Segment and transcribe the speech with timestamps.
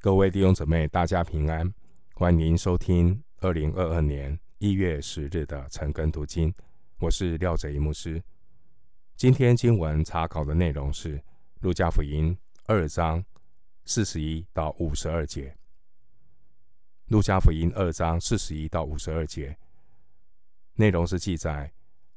[0.00, 1.72] 各位弟兄姊妹，大家平安，
[2.14, 6.52] 欢迎收听二零二二年一月十日的晨更读经。
[6.98, 8.22] 我是廖哲一牧师。
[9.16, 11.18] 今天经文查考的内容是
[11.60, 12.36] 《路加福音》
[12.66, 13.24] 二章
[13.84, 15.48] 四十一到五十二节。
[17.06, 19.56] 《路加福音》二章四十一到五十二节
[20.74, 21.72] 内容是记载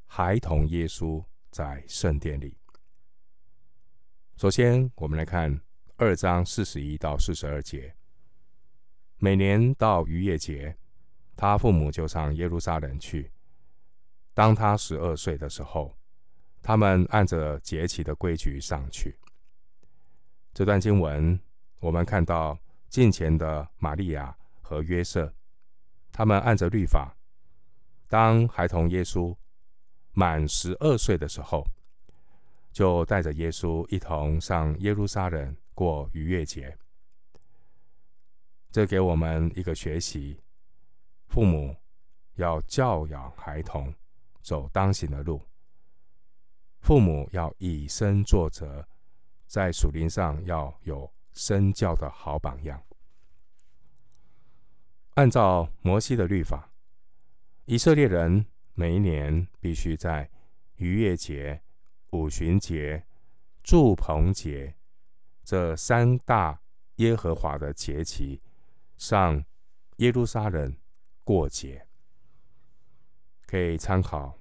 [0.05, 2.55] 孩童耶稣在圣殿里。
[4.35, 5.59] 首先，我们来看。
[6.01, 7.93] 二章四十一到四十二节，
[9.17, 10.77] 每年到逾越节，
[11.35, 13.29] 他父母就上耶路撒冷去。
[14.33, 15.93] 当他十二岁的时候，
[16.61, 19.19] 他们按着节期的规矩上去。
[20.53, 21.37] 这段经文，
[21.81, 25.33] 我们看到近前的玛利亚和约瑟，
[26.13, 27.13] 他们按着律法，
[28.07, 29.35] 当孩童耶稣
[30.13, 31.67] 满十二岁的时候，
[32.71, 35.53] 就带着耶稣一同上耶路撒冷。
[35.79, 36.77] 过逾越节，
[38.69, 40.37] 这给我们一个学习：
[41.29, 41.73] 父母
[42.35, 43.95] 要教养孩童
[44.41, 45.41] 走当行的路，
[46.81, 48.85] 父母要以身作则，
[49.47, 52.83] 在属灵上要有身教的好榜样。
[55.13, 56.73] 按照摩西的律法，
[57.63, 60.29] 以色列人每一年必须在
[60.75, 61.61] 逾越节、
[62.11, 63.05] 五旬节、
[63.63, 64.75] 住棚节。
[65.49, 66.61] 这三大
[66.97, 68.39] 耶和华的节期，
[68.99, 69.43] 上
[69.95, 70.77] 耶路撒冷
[71.23, 71.87] 过节，
[73.47, 74.37] 可以参考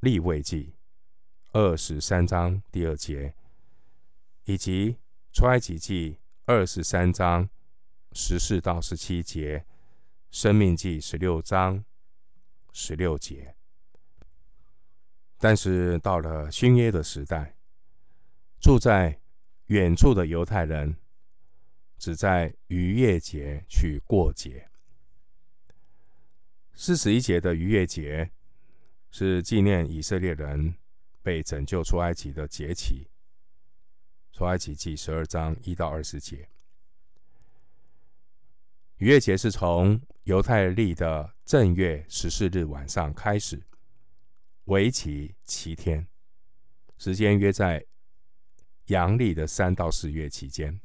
[0.00, 0.74] 立位记
[1.52, 3.34] 二十三章第二节，
[4.44, 4.98] 以及
[5.32, 7.48] 出埃及记二十三章
[8.12, 9.64] 十四到十七节，
[10.30, 11.82] 生命记十六章
[12.74, 13.56] 十六节。
[15.38, 17.56] 但是到了新约的时代，
[18.60, 19.21] 住在
[19.66, 20.96] 远处的犹太人
[21.98, 24.68] 只在逾越节去过节。
[26.74, 28.30] 四十一节的逾越节
[29.10, 30.74] 是纪念以色列人
[31.22, 33.08] 被拯救出埃及的节期。
[34.32, 36.48] 出埃及记十二章一到二十节。
[38.96, 43.62] 逾越节是从犹太历的正月十四日晚上开始，
[44.64, 46.06] 为期七天，
[46.98, 47.86] 时间约在。
[48.86, 50.80] 阳历的三到四月期间，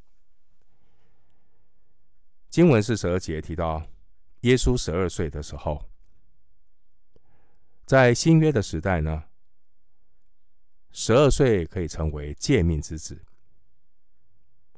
[2.48, 3.86] 经文四十二节提到，
[4.40, 5.84] 耶稣十二岁的时候，
[7.84, 9.24] 在新约的时代呢，
[10.92, 13.24] 十二岁可以成为诫命之子，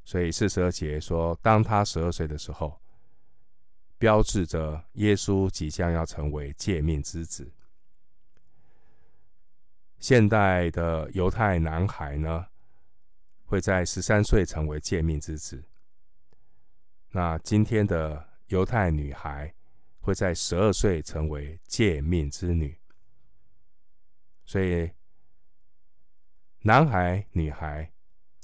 [0.05, 2.81] 所以四十二节说，当他十二岁的时候，
[3.99, 7.53] 标志着耶稣即将要成为诫命之子。
[9.99, 12.47] 现代的犹太男孩呢，
[13.51, 15.65] 会在十三岁成为诫命之子。
[17.11, 19.53] 那今天的犹太女孩
[19.99, 22.79] 会在十二岁成为诫命之女。
[24.45, 24.89] 所以，
[26.61, 27.93] 男孩、女孩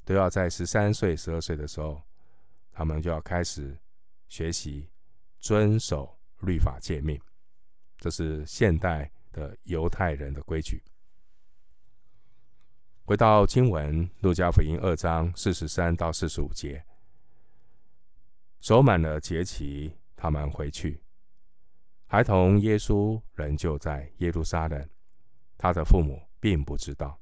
[0.03, 2.01] 都要在十三岁、十二岁的时候，
[2.73, 3.79] 他们就要开始
[4.27, 4.89] 学习
[5.39, 7.17] 遵守律法诫命。
[7.97, 10.83] 这是现代的犹太人的规矩。
[13.07, 16.83] 回到经文，《路加福音》二章四十三到四十五节，
[18.59, 21.01] 守满了节期，他们回去。
[22.07, 24.89] 孩童耶稣仍旧在耶路撒冷，
[25.57, 27.17] 他的父母并不知道，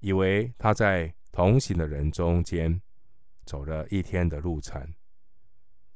[0.00, 2.82] 以为他在同行的人中间
[3.46, 4.92] 走了一天的路程，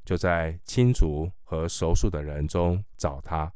[0.04, 3.52] 就在亲族和熟识的人中找他，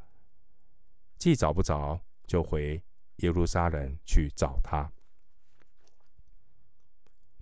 [1.16, 2.82] 既找不着，就回
[3.19, 4.91] 耶路撒冷去找他。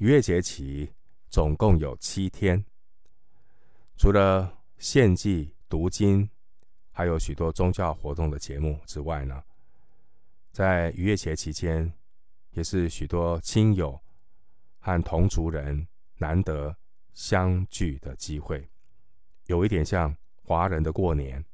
[0.00, 0.91] 逾越节期
[1.28, 2.65] 总共有七天，
[3.99, 6.27] 除了献祭、读经，
[6.91, 9.44] 还有许多宗教活动的节目之外呢，
[10.53, 11.93] 在逾越节期间，
[12.53, 14.00] 也是许多亲友
[14.78, 15.87] 和同族人
[16.17, 16.75] 难得
[17.12, 18.67] 相聚的机会，
[19.49, 21.44] 有一点像华人的过年。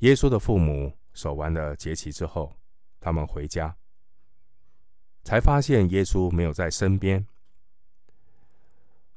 [0.00, 2.54] 耶稣的父母守完了节期之后，
[3.00, 3.74] 他们回家。
[5.24, 7.26] 才发现耶稣没有在身边。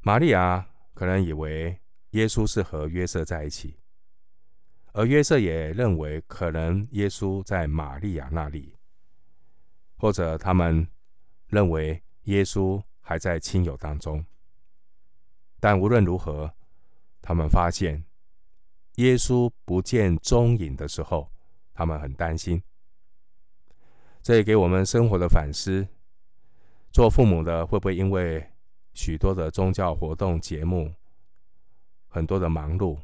[0.01, 1.79] 玛利亚可能以为
[2.11, 3.77] 耶稣是和约瑟在一起，
[4.93, 8.75] 而约瑟也认为可能耶稣在玛利亚那里，
[9.97, 10.87] 或者他们
[11.47, 14.23] 认为耶稣还在亲友当中。
[15.59, 16.53] 但无论如何，
[17.21, 18.05] 他们发现
[18.97, 21.31] 耶稣不见踪影的时候，
[21.73, 22.61] 他们很担心。
[24.21, 25.87] 这也给我们生活的反思。
[26.95, 28.53] 做父母的会不会因为
[28.93, 30.93] 许多的宗教活动节目，
[32.07, 32.97] 很多的忙碌，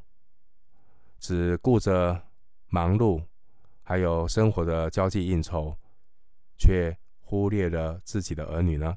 [1.19, 2.23] 只顾着
[2.67, 3.21] 忙碌，
[3.83, 5.75] 还有生活的交际应酬，
[6.57, 8.95] 却忽略了自己的儿女呢？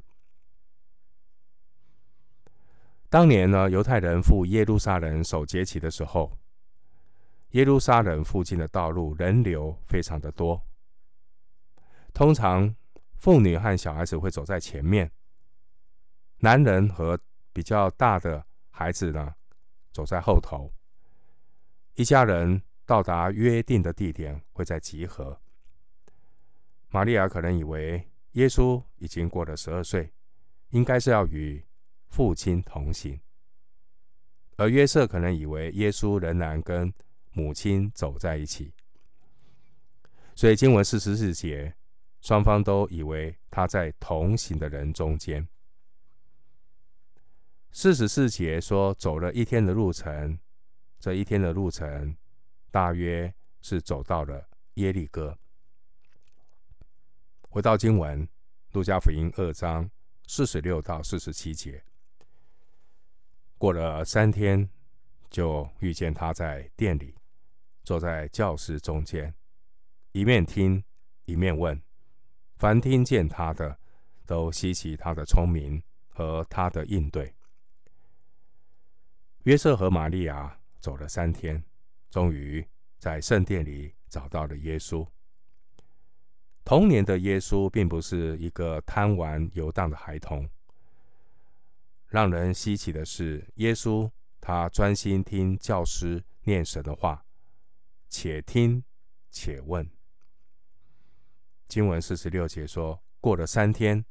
[3.10, 6.38] 当年呢，犹太人赴耶路撒冷守节期的时候，
[7.50, 10.62] 耶路撒冷附近的道路人流非常的多，
[12.12, 12.72] 通常
[13.24, 15.10] 妇女和小孩子会走在前面，
[16.40, 17.18] 男人和
[17.54, 19.34] 比较大的孩子呢
[19.92, 20.70] 走在后头。
[21.94, 25.40] 一家人到达约定的地点会在集合。
[26.90, 30.12] 玛利亚可能以为耶稣已经过了十二岁，
[30.68, 31.64] 应该是要与
[32.10, 33.18] 父亲同行，
[34.58, 36.92] 而约瑟可能以为耶稣仍然跟
[37.32, 38.74] 母亲走在一起，
[40.34, 41.74] 所以经文四十四节，
[42.24, 45.46] 双方都以为他在同行的人中间。
[47.70, 50.38] 四十四节说走了一天的路程，
[50.98, 52.16] 这一天的路程
[52.70, 55.38] 大约是走到了耶利哥。
[57.50, 58.26] 回到经文，
[58.72, 59.90] 路加福音二章
[60.26, 61.84] 四十六到四十七节。
[63.58, 64.66] 过了三天，
[65.28, 67.14] 就遇见他在店里，
[67.82, 69.34] 坐在教师中间，
[70.12, 70.82] 一面听，
[71.26, 71.78] 一面问。
[72.64, 73.78] 凡听见他的，
[74.24, 77.30] 都稀奇他的聪明和他的应对。
[79.42, 81.62] 约瑟和玛利亚走了三天，
[82.08, 82.66] 终于
[82.98, 85.06] 在圣殿里找到了耶稣。
[86.64, 90.48] 童年的耶稣并不是一个贪玩游荡的孩童。
[92.06, 97.26] 让人稀奇的是，耶稣他专心听教师念神的话，
[98.08, 98.82] 且听
[99.30, 99.86] 且问。
[101.68, 104.04] 经文四十六节说，过了三天，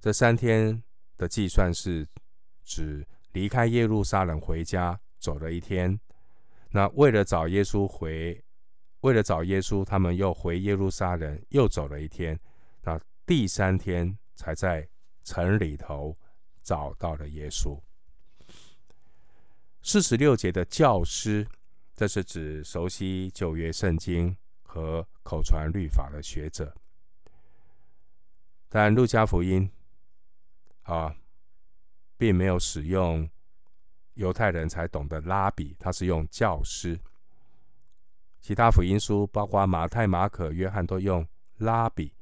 [0.00, 0.82] 这三天
[1.16, 2.06] 的计算是
[2.64, 5.98] 指离开耶路撒冷回家走了一天。
[6.70, 8.42] 那为了找耶稣回，
[9.00, 12.38] 为了找耶稣，他们又回耶路撒冷又走了一天。
[12.82, 14.88] 那第三天才在
[15.24, 16.16] 城里头。
[16.66, 17.80] 找到了耶稣。
[19.84, 21.46] 四十六节的教师，
[21.94, 24.36] 这是指熟悉旧约圣经
[24.76, 26.76] 和口传律法的学者。
[28.68, 29.70] 但路加福音
[30.82, 31.16] 啊，
[32.18, 33.28] 并没有使用
[34.14, 37.00] 犹太人才懂的拉比，他是用教师。
[38.42, 41.26] 其他福音书，包括马太、马可、约翰，都用
[41.56, 42.12] 拉比。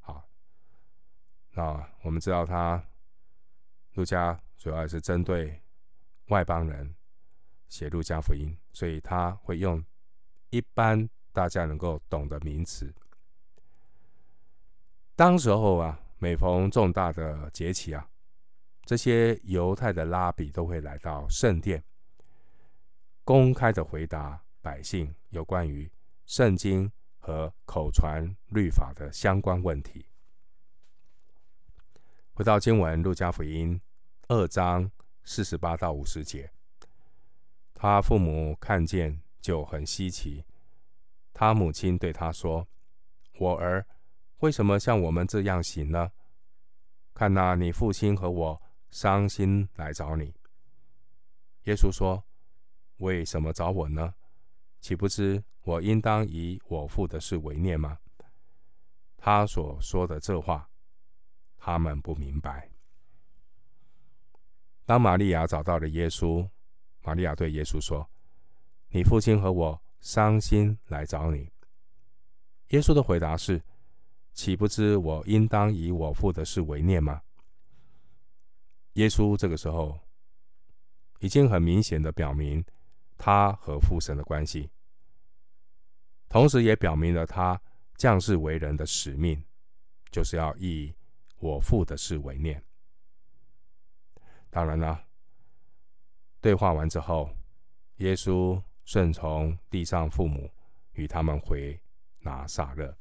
[0.00, 0.28] 好，
[1.52, 2.84] 那我们知道他。
[3.94, 5.60] 路加主要是针对
[6.26, 6.94] 外邦人
[7.68, 9.84] 写路加福音，所以他会用
[10.50, 11.08] 一般
[11.38, 12.92] 大家能够懂的名词。
[15.14, 18.10] 当时候啊，每逢重大的节期啊，
[18.84, 21.84] 这些犹太的拉比都会来到圣殿，
[23.22, 25.88] 公开的回答百姓有关于
[26.26, 26.90] 圣经
[27.20, 30.06] 和口传律法的相关问题。
[32.32, 33.80] 回到经文，路加福音。
[34.26, 34.90] 二章
[35.22, 36.50] 四十八到五十节，
[37.74, 40.44] 他父母看见就很稀奇。
[41.40, 42.66] 他母亲对他说
[43.38, 43.86] ：“我儿，
[44.38, 46.10] 为什么像我们这样行呢？
[47.14, 50.34] 看哪，你父亲和我伤心来找你。”
[51.62, 52.24] 耶稣说
[52.98, 54.12] ：“为什么找我呢？
[54.80, 57.96] 岂不知我应当以我父的事为念吗？”
[59.16, 60.68] 他所说的这话，
[61.56, 62.68] 他们不明白。
[64.84, 66.50] 当玛利亚找到了耶稣，
[67.04, 68.10] 玛利亚对耶稣说
[68.90, 71.50] ：“你父亲和我伤心来找你。”
[72.68, 73.62] 耶稣的回答是
[74.34, 77.22] ：“岂不知我应当以我父的事为念吗？”
[78.94, 79.98] 耶稣这个时候
[81.20, 82.64] 已经很明显的表明
[83.16, 84.70] 他和父神的关系，
[86.28, 87.60] 同时也表明了他
[87.96, 89.42] 降世为人的使命，
[90.10, 90.94] 就是要以
[91.38, 92.62] 我父的事为念。
[94.50, 95.04] 当然了，
[96.40, 97.30] 对话完之后，
[97.96, 100.50] 耶稣顺从地上父母，
[100.94, 101.78] 与他们回
[102.20, 102.96] 拿撒勒。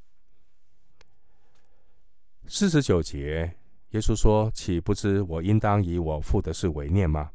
[2.45, 3.55] 四十九节，
[3.91, 7.31] 耶稣说：“岂不知我应当以我父的事为念吗？”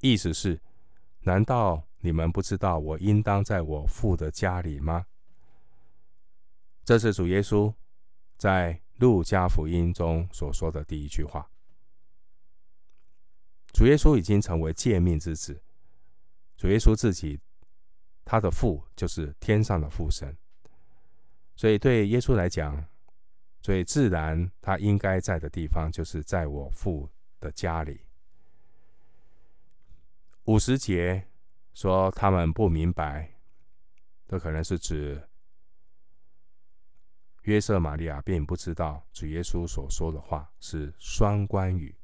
[0.00, 0.60] 意思是，
[1.22, 5.04] 难道你们不知道我应当在我父的家里吗？
[6.84, 7.74] 这是主耶稣
[8.36, 11.50] 在路加福音中所说的第一句话。
[13.72, 15.60] 主耶稣已经成为诫命之子。
[16.56, 17.40] 主耶稣自己，
[18.26, 20.36] 他的父就是天上的父神，
[21.54, 22.84] 所以对耶稣来讲，
[23.60, 28.00] 最自然他应该在的地方，就是在我父的家里。
[30.44, 31.28] 五十节
[31.72, 33.36] 说他们不明白，
[34.26, 35.28] 这可能是指
[37.42, 41.96] 约瑟玛利亚并不知道主耶稣所说的话是双关语。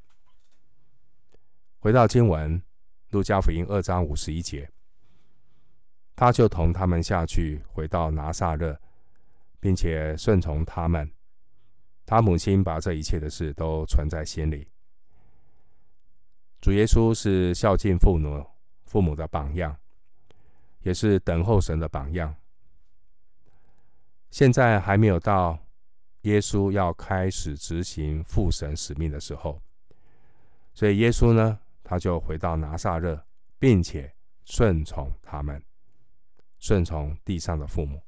[1.81, 2.63] 回到经文，
[3.11, 4.72] 路加福音二章五十一节，
[6.23, 8.79] 他就同他们下去，回到拿撒勒，
[9.59, 11.11] 并且顺从他们。
[12.07, 14.69] 他母亲把这一切的事都存在心里。
[16.61, 18.47] 主耶稣是孝敬父母、
[18.85, 19.77] 父母的榜样，
[20.83, 22.33] 也是等候神的榜样。
[24.31, 25.59] 现在还没有到
[26.21, 29.61] 耶稣要开始执行父神使命的时候，
[30.73, 33.21] 所以耶稣呢，他就回到拿撒勒，
[33.59, 34.15] 并且
[34.45, 35.61] 顺从他们，
[36.63, 38.01] 顺从地上的父母。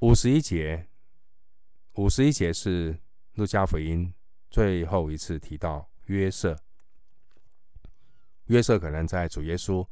[0.00, 0.88] 五十一节。
[1.92, 3.00] 五十一节是
[3.34, 4.12] 路加福音
[4.50, 6.54] 最后一次提到约瑟。
[8.46, 9.88] 约瑟可能在主耶稣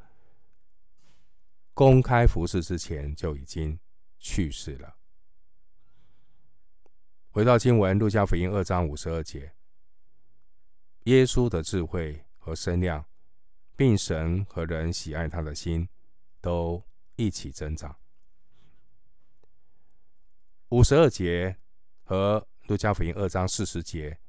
[1.72, 3.78] 公开服侍之前就已经
[4.18, 4.96] 去世了。
[7.30, 9.54] 回到经文，路加福音二章五十二节，
[11.04, 13.06] 耶稣的智慧和身量，
[13.76, 15.88] 并神和人喜爱他的心，
[16.40, 16.82] 都
[17.16, 17.96] 一起增长。
[20.68, 21.56] 五十二节。
[22.06, 24.20] 和路加福音二章四十节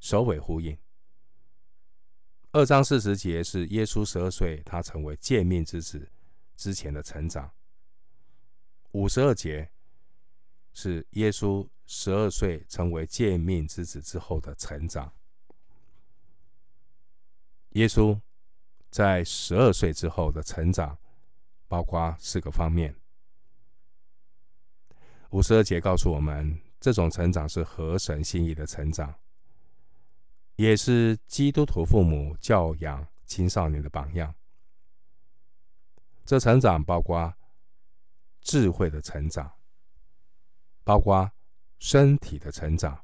[0.00, 0.76] 首尾呼应。
[2.50, 6.10] 二章四十节是耶稣十二岁，他成为诫命之子
[6.56, 7.48] 之前的成长。
[8.90, 9.70] 五十二节
[10.74, 15.14] 是耶稣十二岁成为诫命之子之后的成长。
[17.74, 18.20] 耶稣
[18.92, 20.96] 在十二岁之后的成长，
[21.66, 22.94] 包括四个方面。
[25.30, 26.60] 五十二节告诉我们。
[26.82, 29.14] 这种成长是合神心意的成长，
[30.56, 34.34] 也是基督徒父母教养青少年的榜样。
[36.24, 37.32] 这成长包括
[38.40, 39.52] 智慧的成长，
[40.82, 41.30] 包括
[41.78, 43.00] 身体的成长，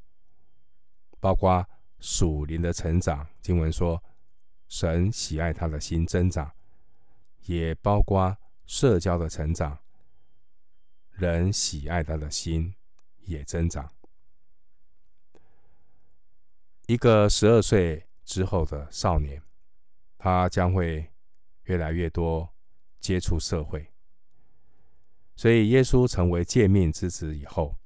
[1.20, 1.64] 包括
[2.00, 3.24] 属灵的成长。
[3.40, 4.02] 经文说，
[4.68, 6.52] 神喜爱他的心增长，
[7.46, 9.78] 也包括社交的成长，
[11.12, 12.74] 人喜爱他的心。
[13.28, 13.92] 也增长。
[16.86, 19.42] 一个十二岁之后的少年，
[20.16, 21.12] 他将会
[21.64, 22.48] 越来越多
[23.00, 23.92] 接触社会。
[25.36, 27.76] 所以，耶稣成为诫命之子以后，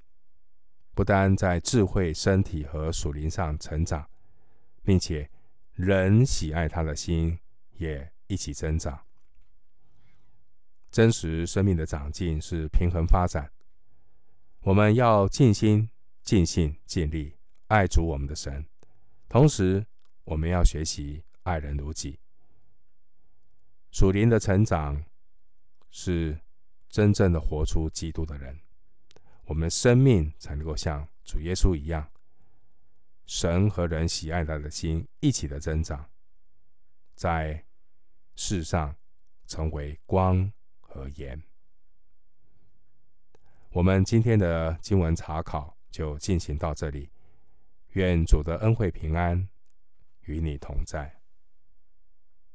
[0.94, 4.08] 不单在智慧、身体和属灵上成长，
[4.84, 5.28] 并且
[5.74, 7.38] 人喜爱他的心
[7.78, 9.06] 也一起增长。
[10.90, 13.50] 真实生命的长进是平衡发展。
[14.60, 15.88] 我们要尽心、
[16.22, 17.36] 尽性、尽力
[17.68, 18.66] 爱主我们的神，
[19.28, 19.86] 同时
[20.24, 22.18] 我们要学习爱人如己。
[23.90, 25.02] 属灵的成长
[25.90, 26.38] 是
[26.88, 28.60] 真正的活出基督的人，
[29.46, 32.11] 我们生命才能够像主耶稣一样，
[33.34, 36.10] 神和人喜爱他的心一起的增长，
[37.14, 37.64] 在
[38.36, 38.94] 世上
[39.46, 41.42] 成为光和盐。
[43.70, 47.10] 我们今天的经文查考就进行到这里，
[47.92, 49.48] 愿主的恩惠平安
[50.24, 51.21] 与你同在。